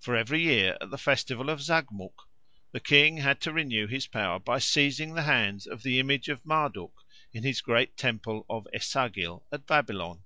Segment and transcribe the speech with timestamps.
[0.00, 2.22] For every year at the festival of Zagmuk
[2.72, 6.42] the king had to renew his power by seizing the hands of the image of
[6.46, 10.24] Marduk in his great temple of Esagil at Babylon.